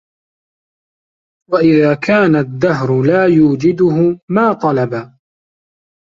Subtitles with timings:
[1.51, 5.11] وَإِذَا كَانَ الدَّهْرِ لَا يُوجِدُهُ مَا طَلَبَ